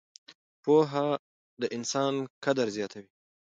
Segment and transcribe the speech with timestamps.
[0.63, 1.07] پوهه
[1.61, 2.13] د انسان
[2.43, 3.09] قدر زیاتوي.